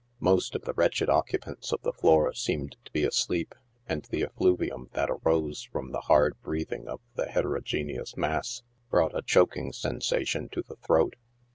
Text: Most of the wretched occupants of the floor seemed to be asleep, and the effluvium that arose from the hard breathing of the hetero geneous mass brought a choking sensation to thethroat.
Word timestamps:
Most 0.19 0.55
of 0.55 0.63
the 0.63 0.73
wretched 0.73 1.11
occupants 1.11 1.71
of 1.71 1.83
the 1.83 1.93
floor 1.93 2.33
seemed 2.33 2.75
to 2.85 2.91
be 2.91 3.03
asleep, 3.03 3.53
and 3.87 4.01
the 4.05 4.23
effluvium 4.23 4.89
that 4.93 5.11
arose 5.11 5.69
from 5.71 5.91
the 5.91 6.01
hard 6.01 6.41
breathing 6.41 6.87
of 6.87 7.01
the 7.13 7.27
hetero 7.27 7.61
geneous 7.61 8.17
mass 8.17 8.63
brought 8.89 9.15
a 9.15 9.21
choking 9.21 9.71
sensation 9.71 10.49
to 10.53 10.63
thethroat. 10.63 11.17